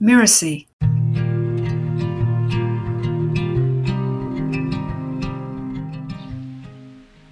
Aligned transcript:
Mirasee. 0.00 0.68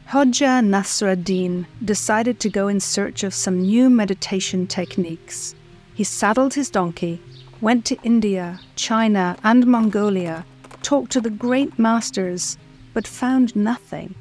Hodja 0.08 0.64
Nasruddin 0.64 1.66
decided 1.84 2.40
to 2.40 2.48
go 2.48 2.66
in 2.66 2.80
search 2.80 3.22
of 3.22 3.32
some 3.32 3.60
new 3.60 3.88
meditation 3.88 4.66
techniques. 4.66 5.54
He 5.94 6.02
saddled 6.02 6.54
his 6.54 6.68
donkey, 6.68 7.21
went 7.61 7.84
to 7.84 7.98
India, 8.02 8.59
China, 8.75 9.37
and 9.45 9.64
Mongolia, 9.67 10.45
talked 10.83 11.12
to 11.12 11.21
the 11.21 11.30
great 11.30 11.79
masters, 11.79 12.59
but 12.93 13.07
found 13.07 13.55
nothing. 13.55 14.17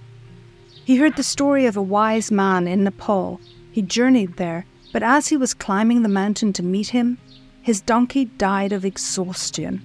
He 0.83 0.97
heard 0.97 1.15
the 1.15 1.23
story 1.23 1.65
of 1.65 1.77
a 1.77 1.81
wise 1.81 2.29
man 2.29 2.67
in 2.67 2.83
Nepal. 2.83 3.41
He 3.71 3.81
journeyed 3.81 4.37
there, 4.37 4.67
but 4.93 5.01
as 5.01 5.29
he 5.29 5.37
was 5.37 5.55
climbing 5.55 6.03
the 6.03 6.09
mountain 6.09 6.53
to 6.53 6.63
meet 6.63 6.89
him, 6.89 7.17
his 7.65 7.81
donkey 7.81 8.25
died 8.25 8.71
of 8.71 8.85
exhaustion. 8.85 9.81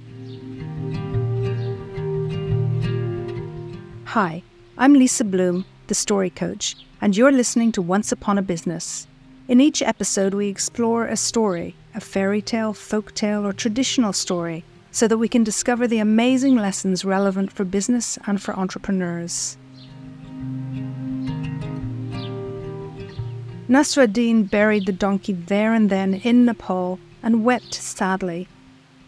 Hi, 4.04 4.42
I'm 4.76 4.92
Lisa 4.92 5.24
Bloom, 5.24 5.64
the 5.86 5.94
story 5.94 6.28
coach, 6.28 6.76
and 7.00 7.16
you're 7.16 7.32
listening 7.32 7.72
to 7.72 7.80
Once 7.80 8.12
Upon 8.12 8.36
a 8.36 8.42
Business. 8.42 9.06
In 9.48 9.62
each 9.62 9.80
episode, 9.80 10.34
we 10.34 10.48
explore 10.48 11.06
a 11.06 11.16
story, 11.16 11.74
a 11.94 12.02
fairy 12.02 12.42
tale, 12.42 12.74
folk 12.74 13.14
tale, 13.14 13.46
or 13.46 13.54
traditional 13.54 14.12
story, 14.12 14.62
so 14.90 15.08
that 15.08 15.16
we 15.16 15.26
can 15.26 15.42
discover 15.42 15.88
the 15.88 16.00
amazing 16.00 16.56
lessons 16.56 17.02
relevant 17.02 17.50
for 17.50 17.64
business 17.64 18.18
and 18.26 18.42
for 18.42 18.54
entrepreneurs. 18.58 19.56
Nasruddin 23.70 24.50
buried 24.50 24.84
the 24.84 24.92
donkey 24.92 25.32
there 25.32 25.72
and 25.72 25.88
then 25.88 26.12
in 26.12 26.44
Nepal 26.44 26.98
and 27.22 27.44
wept 27.44 27.74
sadly. 27.74 28.48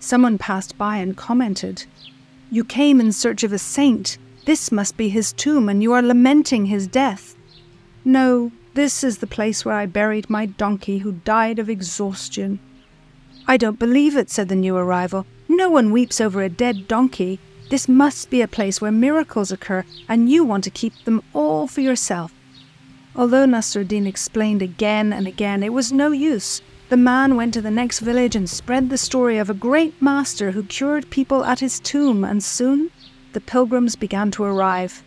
Someone 0.01 0.39
passed 0.39 0.77
by 0.77 0.97
and 0.97 1.17
commented, 1.17 1.85
You 2.51 2.65
came 2.65 3.01
in 3.01 3.13
search 3.13 3.45
of 3.45 3.53
a 3.53 3.59
saint. 3.59 4.19
This 4.45 4.73
must 4.73 4.97
be 4.97 5.09
his 5.09 5.33
tomb, 5.33 5.69
and 5.69 5.83
you 5.83 5.93
are 5.93 6.03
lamenting 6.03 6.67
his 6.67 6.87
death. 6.87 7.37
No, 8.05 8.51
this 8.75 9.05
is 9.05 9.19
the 9.19 9.27
place 9.27 9.65
where 9.65 9.77
I 9.77 9.87
buried 9.87 10.29
my 10.31 10.47
donkey 10.47 10.99
who 10.99 11.13
died 11.13 11.59
of 11.59 11.69
exhaustion. 11.69 12.59
I 13.47 13.57
don't 13.57 13.79
believe 13.79 14.17
it, 14.17 14.31
said 14.31 14.49
the 14.49 14.57
new 14.57 14.77
arrival. 14.77 15.27
No 15.49 15.71
one 15.71 15.93
weeps 15.93 16.21
over 16.21 16.43
a 16.43 16.49
dead 16.49 16.89
donkey. 16.89 17.39
This 17.71 17.89
must 17.89 18.31
be 18.31 18.41
a 18.41 18.49
place 18.49 18.81
where 18.81 18.93
miracles 18.93 19.53
occur, 19.53 19.85
and 20.09 20.31
you 20.31 20.43
want 20.43 20.65
to 20.65 20.71
keep 20.71 21.05
them 21.05 21.23
all 21.33 21.67
for 21.67 21.81
yourself. 21.81 22.33
Although 23.15 23.47
Nasruddin 23.47 24.07
explained 24.07 24.63
again 24.63 25.13
and 25.13 25.27
again, 25.27 25.63
it 25.63 25.73
was 25.73 25.93
no 25.93 26.13
use. 26.13 26.63
The 26.93 26.99
man 26.99 27.37
went 27.37 27.55
to 27.55 27.63
the 27.63 27.71
next 27.71 28.01
village 28.01 28.37
and 28.37 28.47
spread 28.47 28.91
the 28.91 28.99
story 28.99 29.39
of 29.39 29.49
a 29.49 29.55
great 29.55 29.95
master 30.03 30.51
who 30.51 30.63
cured 30.63 31.09
people 31.09 31.43
at 31.43 31.61
his 31.61 31.81
tomb, 31.81 32.23
and 32.23 32.45
soon 32.45 32.91
the 33.33 33.41
pilgrims 33.41 33.97
began 33.97 34.31
to 34.33 34.45
arrive. 34.45 35.03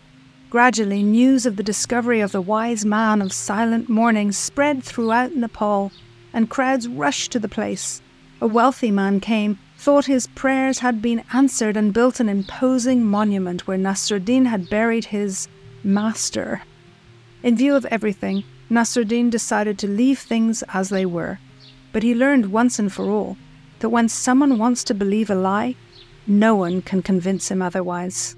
Gradually, 0.49 1.03
news 1.03 1.45
of 1.45 1.57
the 1.57 1.61
discovery 1.61 2.21
of 2.21 2.31
the 2.31 2.41
wise 2.41 2.83
man 2.85 3.21
of 3.21 3.31
silent 3.31 3.87
mourning 3.87 4.31
spread 4.31 4.83
throughout 4.83 5.35
Nepal, 5.35 5.91
and 6.33 6.49
crowds 6.49 6.87
rushed 6.87 7.31
to 7.33 7.39
the 7.39 7.47
place. 7.47 8.01
A 8.41 8.47
wealthy 8.47 8.89
man 8.89 9.19
came, 9.19 9.59
thought 9.77 10.07
his 10.07 10.25
prayers 10.25 10.79
had 10.79 11.03
been 11.03 11.23
answered, 11.33 11.77
and 11.77 11.93
built 11.93 12.19
an 12.19 12.29
imposing 12.29 13.05
monument 13.05 13.67
where 13.67 13.77
Nasruddin 13.77 14.47
had 14.47 14.71
buried 14.71 15.05
his 15.05 15.47
master. 15.83 16.63
In 17.43 17.55
view 17.55 17.75
of 17.75 17.85
everything, 17.91 18.43
Nasruddin 18.71 19.29
decided 19.29 19.77
to 19.77 19.87
leave 19.87 20.17
things 20.17 20.63
as 20.73 20.89
they 20.89 21.05
were. 21.05 21.37
But 21.95 22.03
he 22.03 22.13
learned 22.13 22.51
once 22.51 22.77
and 22.77 22.91
for 22.91 23.09
all 23.09 23.37
that 23.79 23.87
when 23.87 24.09
someone 24.09 24.57
wants 24.57 24.83
to 24.83 24.93
believe 24.93 25.29
a 25.29 25.35
lie, 25.35 25.75
no 26.27 26.53
one 26.53 26.81
can 26.81 27.01
convince 27.01 27.49
him 27.49 27.61
otherwise. 27.61 28.35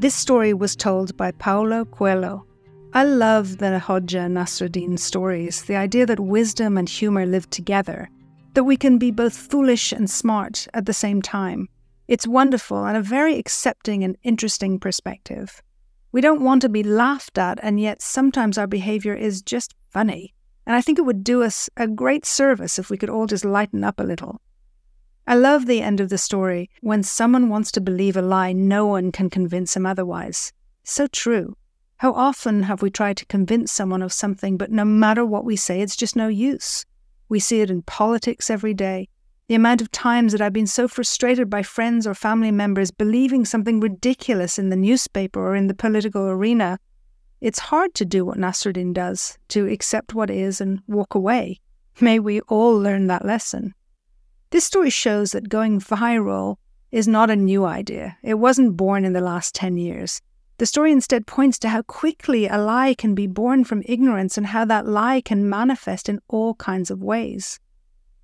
This 0.00 0.14
story 0.14 0.54
was 0.54 0.74
told 0.74 1.14
by 1.18 1.32
Paulo 1.32 1.84
Coelho. 1.84 2.46
I 2.94 3.04
love 3.04 3.58
the 3.58 3.78
Hodja 3.78 4.26
Nasruddin 4.26 4.98
stories, 4.98 5.64
the 5.64 5.76
idea 5.76 6.06
that 6.06 6.20
wisdom 6.20 6.78
and 6.78 6.88
humour 6.88 7.26
live 7.26 7.50
together, 7.50 8.08
that 8.54 8.64
we 8.64 8.78
can 8.78 8.96
be 8.96 9.10
both 9.10 9.36
foolish 9.36 9.92
and 9.92 10.08
smart 10.08 10.66
at 10.72 10.86
the 10.86 10.94
same 10.94 11.20
time, 11.20 11.68
it's 12.08 12.26
wonderful 12.26 12.86
and 12.86 12.96
a 12.96 13.02
very 13.02 13.36
accepting 13.38 14.02
and 14.02 14.16
interesting 14.22 14.80
perspective. 14.80 15.60
We 16.14 16.20
don't 16.20 16.42
want 16.42 16.62
to 16.62 16.68
be 16.68 16.84
laughed 16.84 17.38
at, 17.38 17.58
and 17.60 17.80
yet 17.80 18.00
sometimes 18.00 18.56
our 18.56 18.68
behavior 18.68 19.14
is 19.14 19.42
just 19.42 19.74
funny. 19.90 20.32
And 20.64 20.76
I 20.76 20.80
think 20.80 20.96
it 20.96 21.04
would 21.04 21.24
do 21.24 21.42
us 21.42 21.68
a 21.76 21.88
great 21.88 22.24
service 22.24 22.78
if 22.78 22.88
we 22.88 22.96
could 22.96 23.10
all 23.10 23.26
just 23.26 23.44
lighten 23.44 23.82
up 23.82 23.98
a 23.98 24.04
little. 24.04 24.40
I 25.26 25.34
love 25.34 25.66
the 25.66 25.82
end 25.82 25.98
of 25.98 26.10
the 26.10 26.16
story 26.16 26.70
when 26.82 27.02
someone 27.02 27.48
wants 27.48 27.72
to 27.72 27.80
believe 27.80 28.16
a 28.16 28.22
lie, 28.22 28.52
no 28.52 28.86
one 28.86 29.10
can 29.10 29.28
convince 29.28 29.74
him 29.74 29.86
otherwise. 29.86 30.52
So 30.84 31.08
true. 31.08 31.56
How 31.96 32.12
often 32.12 32.62
have 32.62 32.80
we 32.80 32.90
tried 32.90 33.16
to 33.16 33.26
convince 33.26 33.72
someone 33.72 34.00
of 34.00 34.12
something, 34.12 34.56
but 34.56 34.70
no 34.70 34.84
matter 34.84 35.26
what 35.26 35.44
we 35.44 35.56
say, 35.56 35.80
it's 35.80 35.96
just 35.96 36.14
no 36.14 36.28
use? 36.28 36.86
We 37.28 37.40
see 37.40 37.60
it 37.60 37.70
in 37.70 37.82
politics 37.82 38.50
every 38.50 38.72
day, 38.72 39.08
the 39.46 39.54
amount 39.54 39.82
of 39.82 39.90
times 39.90 40.32
that 40.32 40.40
I've 40.40 40.52
been 40.52 40.66
so 40.66 40.88
frustrated 40.88 41.50
by 41.50 41.62
friends 41.62 42.06
or 42.06 42.14
family 42.14 42.50
members 42.50 42.90
believing 42.90 43.44
something 43.44 43.78
ridiculous 43.78 44.58
in 44.58 44.70
the 44.70 44.76
newspaper 44.76 45.40
or 45.40 45.54
in 45.54 45.66
the 45.66 45.74
political 45.74 46.28
arena. 46.28 46.78
It's 47.40 47.58
hard 47.58 47.94
to 47.94 48.06
do 48.06 48.24
what 48.24 48.38
Nasruddin 48.38 48.94
does, 48.94 49.36
to 49.48 49.68
accept 49.68 50.14
what 50.14 50.30
is 50.30 50.60
and 50.60 50.80
walk 50.86 51.14
away. 51.14 51.60
May 52.00 52.18
we 52.18 52.40
all 52.42 52.78
learn 52.78 53.06
that 53.08 53.26
lesson. 53.26 53.74
This 54.50 54.64
story 54.64 54.90
shows 54.90 55.32
that 55.32 55.48
going 55.48 55.78
viral 55.78 56.56
is 56.90 57.06
not 57.06 57.28
a 57.28 57.36
new 57.36 57.66
idea. 57.66 58.16
It 58.22 58.34
wasn't 58.34 58.76
born 58.76 59.04
in 59.04 59.12
the 59.12 59.20
last 59.20 59.54
10 59.54 59.76
years. 59.76 60.22
The 60.58 60.66
story 60.66 60.92
instead 60.92 61.26
points 61.26 61.58
to 61.58 61.68
how 61.68 61.82
quickly 61.82 62.46
a 62.46 62.56
lie 62.56 62.94
can 62.94 63.14
be 63.14 63.26
born 63.26 63.64
from 63.64 63.82
ignorance 63.84 64.38
and 64.38 64.46
how 64.46 64.64
that 64.66 64.86
lie 64.86 65.20
can 65.20 65.48
manifest 65.48 66.08
in 66.08 66.20
all 66.28 66.54
kinds 66.54 66.90
of 66.90 67.02
ways. 67.02 67.58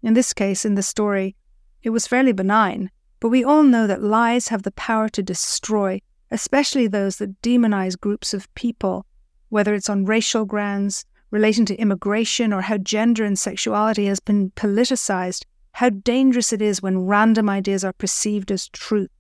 In 0.03 0.15
this 0.15 0.33
case, 0.33 0.65
in 0.65 0.75
the 0.77 0.83
story, 0.83 1.37
it 1.83 1.91
was 1.91 2.06
fairly 2.06 2.33
benign, 2.33 2.91
but 3.21 3.28
we 3.28 3.44
all 3.44 3.62
know 3.62 3.87
that 3.87 4.03
lies 4.03 4.49
have 4.49 4.62
the 4.62 4.72
power 4.72 5.09
to 5.11 5.22
destroy, 5.22 6.00
especially 6.31 6.87
those 6.87 7.16
that 7.16 7.43
demonize 7.43 8.00
groups 8.00 8.33
of 8.33 8.53
people, 8.55 9.05
whether 9.50 9.75
it's 9.75 9.91
on 9.91 10.06
racial 10.06 10.47
grounds, 10.47 11.05
relating 11.31 11.66
to 11.66 11.77
immigration, 11.77 12.53
or 12.53 12.62
how 12.62 12.78
gender 12.78 13.25
and 13.25 13.39
sexuality 13.39 14.06
has 14.06 14.21
been 14.21 14.50
politicized, 14.53 15.44
how 15.72 15.91
dangerous 15.91 16.53
it 16.53 16.62
is 16.62 16.83
when 16.83 17.06
random 17.06 17.49
ideas 17.49 17.84
are 17.84 17.93
perceived 17.93 18.50
as 18.50 18.69
truth. 18.69 19.10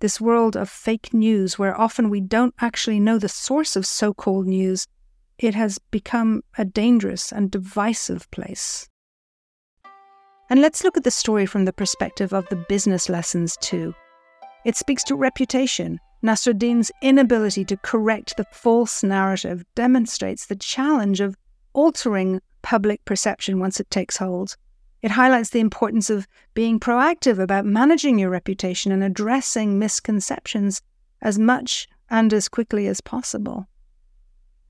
This 0.00 0.20
world 0.20 0.56
of 0.56 0.68
fake 0.68 1.14
news, 1.14 1.58
where 1.58 1.78
often 1.80 2.10
we 2.10 2.20
don't 2.20 2.54
actually 2.60 3.00
know 3.00 3.18
the 3.18 3.28
source 3.28 3.76
of 3.76 3.86
so 3.86 4.12
called 4.12 4.46
news, 4.46 4.86
it 5.38 5.54
has 5.54 5.78
become 5.90 6.42
a 6.58 6.64
dangerous 6.64 7.32
and 7.32 7.50
divisive 7.50 8.30
place. 8.30 8.89
And 10.50 10.60
let's 10.60 10.82
look 10.82 10.96
at 10.96 11.04
the 11.04 11.12
story 11.12 11.46
from 11.46 11.64
the 11.64 11.72
perspective 11.72 12.32
of 12.32 12.48
the 12.48 12.56
business 12.56 13.08
lessons 13.08 13.56
too. 13.60 13.94
It 14.64 14.76
speaks 14.76 15.04
to 15.04 15.14
reputation. 15.14 16.00
Nasruddin's 16.24 16.90
inability 17.00 17.64
to 17.66 17.76
correct 17.78 18.36
the 18.36 18.44
false 18.52 19.04
narrative 19.04 19.64
demonstrates 19.76 20.46
the 20.46 20.56
challenge 20.56 21.20
of 21.20 21.36
altering 21.72 22.40
public 22.62 23.04
perception 23.04 23.60
once 23.60 23.78
it 23.78 23.90
takes 23.90 24.16
hold. 24.16 24.56
It 25.02 25.12
highlights 25.12 25.50
the 25.50 25.60
importance 25.60 26.10
of 26.10 26.26
being 26.52 26.80
proactive 26.80 27.38
about 27.38 27.64
managing 27.64 28.18
your 28.18 28.28
reputation 28.30 28.90
and 28.90 29.04
addressing 29.04 29.78
misconceptions 29.78 30.82
as 31.22 31.38
much 31.38 31.86
and 32.10 32.34
as 32.34 32.48
quickly 32.48 32.88
as 32.88 33.00
possible. 33.00 33.66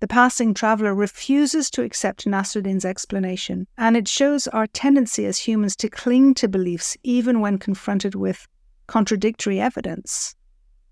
The 0.01 0.09
passing 0.09 0.55
traveller 0.55 0.95
refuses 0.95 1.69
to 1.71 1.83
accept 1.83 2.27
Nasruddin's 2.27 2.87
explanation, 2.87 3.67
and 3.77 3.99
it 3.99 4.09
shows 4.09 4.49
our 4.49 4.67
tendency 4.67 5.27
as 5.27 5.39
humans 5.39 5.77
to 5.77 5.91
cling 5.91 6.33
to 6.35 6.49
beliefs 6.49 6.97
even 7.03 7.41
when 7.41 7.59
confronted 7.59 8.15
with 8.15 8.49
contradictory 8.87 9.61
evidence. 9.61 10.35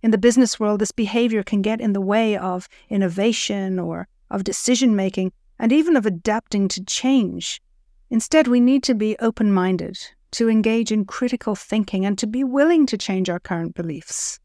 In 0.03 0.11
the 0.11 0.19
business 0.19 0.61
world, 0.61 0.81
this 0.81 0.93
behavior 0.93 1.43
can 1.43 1.63
get 1.63 1.81
in 1.81 1.95
the 1.95 2.03
way 2.03 2.37
of 2.37 2.69
innovation 2.91 3.79
or 3.79 4.09
of 4.31 4.45
decision 4.45 4.95
making 4.95 5.33
and 5.59 5.73
even 5.73 5.97
of 5.97 6.05
adapting 6.05 6.69
to 6.69 6.85
change. 6.85 7.63
Instead, 8.11 8.47
we 8.47 8.61
need 8.61 8.83
to 8.83 8.95
be 8.95 9.17
open 9.21 9.51
minded, 9.51 9.99
to 10.33 10.51
engage 10.51 10.93
in 10.93 11.07
critical 11.07 11.57
thinking, 11.57 12.05
and 12.05 12.19
to 12.19 12.27
be 12.27 12.45
willing 12.45 12.85
to 12.85 12.99
change 12.99 13.31
our 13.31 13.41
current 13.41 13.75
beliefs. 13.75 14.39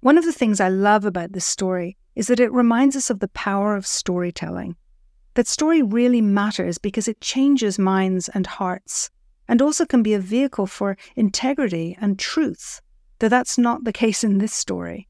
One 0.00 0.18
of 0.18 0.24
the 0.26 0.32
things 0.32 0.60
I 0.60 0.68
love 0.68 1.06
about 1.06 1.32
this 1.32 1.46
story 1.46 1.96
is 2.20 2.26
that 2.26 2.38
it 2.38 2.52
reminds 2.52 2.96
us 2.96 3.08
of 3.08 3.20
the 3.20 3.28
power 3.28 3.74
of 3.74 3.86
storytelling. 3.86 4.76
That 5.36 5.46
story 5.46 5.80
really 5.80 6.20
matters 6.20 6.76
because 6.76 7.08
it 7.08 7.22
changes 7.22 7.78
minds 7.78 8.28
and 8.28 8.46
hearts, 8.46 9.08
and 9.48 9.62
also 9.62 9.86
can 9.86 10.02
be 10.02 10.12
a 10.12 10.18
vehicle 10.18 10.66
for 10.66 10.98
integrity 11.16 11.96
and 11.98 12.18
truth, 12.18 12.82
though 13.20 13.30
that's 13.30 13.56
not 13.56 13.84
the 13.84 13.92
case 13.94 14.22
in 14.22 14.36
this 14.36 14.52
story. 14.52 15.08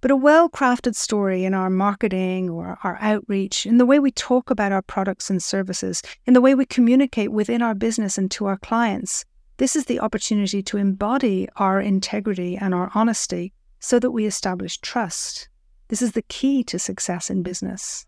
But 0.00 0.12
a 0.12 0.16
well 0.16 0.48
crafted 0.48 0.94
story 0.94 1.44
in 1.44 1.54
our 1.54 1.70
marketing 1.70 2.48
or 2.48 2.78
our 2.84 2.96
outreach, 3.00 3.66
in 3.66 3.78
the 3.78 3.86
way 3.86 3.98
we 3.98 4.12
talk 4.12 4.48
about 4.48 4.70
our 4.70 4.82
products 4.82 5.30
and 5.30 5.42
services, 5.42 6.04
in 6.24 6.34
the 6.34 6.40
way 6.40 6.54
we 6.54 6.66
communicate 6.66 7.32
within 7.32 7.62
our 7.62 7.74
business 7.74 8.16
and 8.16 8.30
to 8.30 8.46
our 8.46 8.58
clients, 8.58 9.24
this 9.56 9.74
is 9.74 9.86
the 9.86 9.98
opportunity 9.98 10.62
to 10.62 10.76
embody 10.76 11.48
our 11.56 11.80
integrity 11.80 12.56
and 12.56 12.76
our 12.76 12.92
honesty 12.94 13.52
so 13.80 13.98
that 13.98 14.12
we 14.12 14.24
establish 14.24 14.78
trust. 14.78 15.48
This 15.88 16.02
is 16.02 16.12
the 16.12 16.22
key 16.22 16.62
to 16.64 16.78
success 16.78 17.30
in 17.30 17.42
business. 17.42 18.06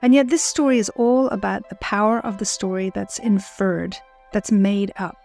And 0.00 0.14
yet, 0.14 0.28
this 0.28 0.42
story 0.42 0.78
is 0.78 0.90
all 0.96 1.28
about 1.28 1.68
the 1.68 1.76
power 1.76 2.18
of 2.20 2.38
the 2.38 2.44
story 2.44 2.90
that's 2.94 3.18
inferred, 3.18 3.96
that's 4.32 4.52
made 4.52 4.92
up. 4.96 5.16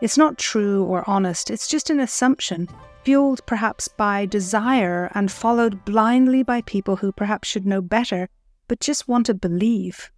It's 0.00 0.18
not 0.18 0.38
true 0.38 0.84
or 0.84 1.08
honest, 1.08 1.50
it's 1.50 1.68
just 1.68 1.90
an 1.90 2.00
assumption, 2.00 2.68
fueled 3.04 3.44
perhaps 3.46 3.88
by 3.88 4.26
desire 4.26 5.10
and 5.14 5.30
followed 5.30 5.84
blindly 5.84 6.42
by 6.42 6.62
people 6.62 6.96
who 6.96 7.12
perhaps 7.12 7.48
should 7.48 7.66
know 7.66 7.82
better, 7.82 8.28
but 8.66 8.80
just 8.80 9.08
want 9.08 9.26
to 9.26 9.34
believe. 9.34 10.10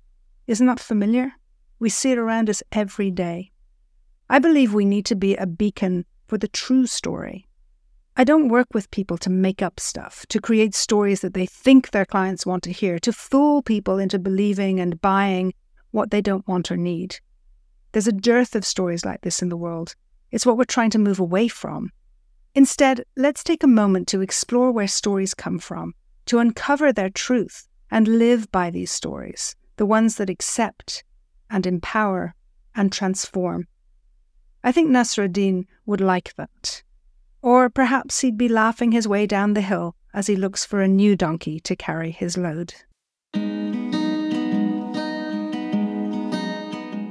Isn't 0.47 0.67
that 0.67 0.81
familiar? 0.81 1.33
We 1.79 1.89
see 1.89 2.13
it 2.13 2.19
around 2.19 2.49
us 2.49 2.63
every 2.73 3.11
day. 3.11 3.51
I 4.31 4.39
believe 4.39 4.73
we 4.73 4.85
need 4.85 5.07
to 5.07 5.15
be 5.15 5.37
a 5.37 5.47
beacon 5.47 6.05
for 6.27 6.39
the 6.39 6.49
true 6.49 6.87
story. 6.87 7.46
I 8.19 8.25
don't 8.25 8.49
work 8.49 8.69
with 8.73 8.91
people 8.91 9.19
to 9.19 9.29
make 9.29 9.61
up 9.61 9.79
stuff, 9.79 10.25
to 10.31 10.41
create 10.41 10.75
stories 10.75 11.21
that 11.21 11.35
they 11.35 11.45
think 11.45 11.91
their 11.91 12.07
clients 12.07 12.47
want 12.47 12.63
to 12.63 12.73
hear, 12.73 12.99
to 13.01 13.13
fool 13.13 13.61
people 13.61 13.99
into 13.99 14.19
believing 14.19 14.81
and 14.81 15.01
buying 15.03 15.53
what 15.91 16.11
they 16.11 16.23
don't 16.23 16.49
want 16.49 16.71
or 16.71 16.79
need. 16.79 17.19
There's 17.93 18.07
a 18.07 18.13
dearth 18.13 18.57
of 18.57 18.65
stories 18.65 19.05
like 19.05 19.21
this 19.21 19.43
in 19.43 19.51
the 19.51 19.57
world. 19.57 19.95
It's 20.31 20.47
what 20.47 20.57
we're 20.57 20.65
trying 20.65 20.91
to 20.91 20.99
move 20.99 21.21
away 21.21 21.49
from. 21.49 21.91
Instead, 22.55 23.05
let's 23.17 23.45
take 23.45 23.63
a 23.63 23.69
moment 23.69 24.09
to 24.09 24.23
explore 24.23 24.73
where 24.73 24.89
stories 24.89 25.35
come 25.35 25.59
from, 25.59 25.93
to 26.25 26.39
uncover 26.39 26.95
their 26.95 27.11
truth 27.11 27.69
and 27.91 28.09
live 28.09 28.51
by 28.51 28.71
these 28.71 28.91
stories, 28.91 29.57
the 29.77 29.85
ones 29.85 30.17
that 30.17 30.31
accept 30.31 31.05
and 31.51 31.67
empower 31.67 32.35
and 32.75 32.91
transform. 32.91 33.67
I 34.65 34.73
think 34.73 34.89
Nasruddin 34.89 35.65
would 35.85 36.01
like 36.01 36.35
that. 36.37 36.83
Or 37.47 37.71
perhaps 37.71 38.23
he'd 38.23 38.37
be 38.37 38.49
laughing 38.49 38.91
his 38.91 39.07
way 39.07 39.25
down 39.25 39.55
the 39.55 39.61
hill 39.61 39.95
as 40.13 40.27
he 40.27 40.35
looks 40.35 40.65
for 40.65 40.83
a 40.83 40.89
new 40.89 41.15
donkey 41.15 41.61
to 41.61 41.77
carry 41.77 42.11
his 42.11 42.37
load. 42.37 42.75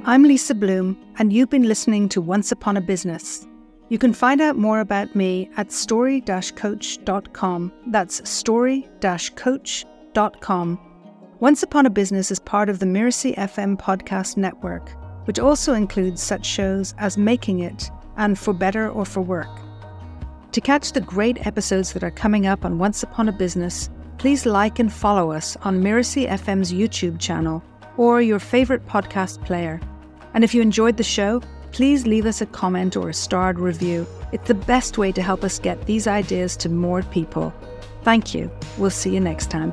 I'm 0.04 0.24
Lisa 0.24 0.54
Bloom, 0.54 0.98
and 1.18 1.32
you've 1.32 1.48
been 1.48 1.66
listening 1.66 2.10
to 2.10 2.20
Once 2.20 2.52
Upon 2.52 2.76
a 2.76 2.82
Business. 2.82 3.46
You 3.88 3.96
can 3.96 4.12
find 4.12 4.42
out 4.42 4.58
more 4.58 4.80
about 4.80 5.16
me 5.16 5.48
at 5.56 5.72
story 5.72 6.20
coach.com. 6.20 7.72
That's 7.86 8.28
story 8.28 8.86
coach.com. 9.36 10.78
Once 11.40 11.62
Upon 11.62 11.86
a 11.86 11.90
Business 11.90 12.30
is 12.30 12.40
part 12.40 12.68
of 12.68 12.78
the 12.78 12.84
Mirasee 12.84 13.34
FM 13.36 13.80
podcast 13.80 14.36
network, 14.36 14.90
which 15.24 15.38
also 15.38 15.72
includes 15.72 16.22
such 16.22 16.44
shows 16.44 16.94
as 16.98 17.16
Making 17.16 17.60
It 17.60 17.90
and 18.18 18.38
For 18.38 18.52
Better 18.52 18.90
or 18.90 19.06
For 19.06 19.22
Work. 19.22 19.65
To 20.52 20.60
catch 20.60 20.92
the 20.92 21.00
great 21.00 21.46
episodes 21.46 21.92
that 21.92 22.02
are 22.02 22.10
coming 22.10 22.46
up 22.46 22.64
on 22.64 22.78
Once 22.78 23.02
Upon 23.02 23.28
a 23.28 23.32
Business, 23.32 23.90
please 24.18 24.46
like 24.46 24.78
and 24.78 24.92
follow 24.92 25.30
us 25.30 25.56
on 25.62 25.82
Mirasee 25.82 26.28
FM's 26.28 26.72
YouTube 26.72 27.20
channel 27.20 27.62
or 27.96 28.22
your 28.22 28.38
favorite 28.38 28.86
podcast 28.86 29.44
player. 29.44 29.80
And 30.34 30.44
if 30.44 30.54
you 30.54 30.62
enjoyed 30.62 30.96
the 30.96 31.02
show, 31.02 31.42
please 31.72 32.06
leave 32.06 32.26
us 32.26 32.40
a 32.40 32.46
comment 32.46 32.96
or 32.96 33.10
a 33.10 33.14
starred 33.14 33.58
review. 33.58 34.06
It's 34.32 34.48
the 34.48 34.54
best 34.54 34.98
way 34.98 35.12
to 35.12 35.22
help 35.22 35.44
us 35.44 35.58
get 35.58 35.86
these 35.86 36.06
ideas 36.06 36.56
to 36.58 36.68
more 36.68 37.02
people. 37.02 37.52
Thank 38.02 38.34
you. 38.34 38.50
We'll 38.78 38.90
see 38.90 39.12
you 39.12 39.20
next 39.20 39.50
time. 39.50 39.72